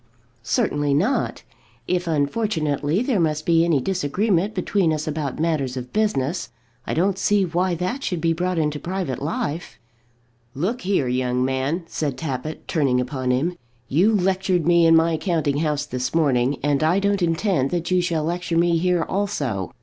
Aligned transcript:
"Certainly 0.41 0.95
not. 0.95 1.43
If, 1.87 2.07
unfortunately, 2.07 3.03
there 3.03 3.19
must 3.19 3.45
be 3.45 3.63
any 3.63 3.79
disagreement 3.79 4.55
between 4.55 4.91
us 4.91 5.07
about 5.07 5.37
matters 5.37 5.77
of 5.77 5.93
business, 5.93 6.49
I 6.87 6.95
don't 6.95 7.19
see 7.19 7.45
why 7.45 7.75
that 7.75 8.03
should 8.03 8.19
be 8.19 8.33
brought 8.33 8.57
into 8.57 8.79
private 8.79 9.21
life." 9.21 9.77
"Look 10.55 10.81
here, 10.81 11.07
young 11.07 11.45
man," 11.45 11.83
said 11.85 12.17
Tappitt, 12.17 12.67
turning 12.67 12.99
upon 12.99 13.29
him. 13.29 13.55
"You 13.87 14.15
lectured 14.15 14.65
me 14.65 14.87
in 14.87 14.95
my 14.95 15.17
counting 15.17 15.57
house 15.57 15.85
this 15.85 16.15
morning, 16.15 16.57
and 16.63 16.81
I 16.83 16.97
don't 16.99 17.21
intend 17.21 17.69
that 17.69 17.91
you 17.91 18.01
shall 18.01 18.23
lecture 18.23 18.57
me 18.57 18.79
here 18.79 19.03
also. 19.03 19.71